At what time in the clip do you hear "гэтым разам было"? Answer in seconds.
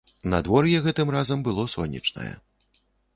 0.85-1.65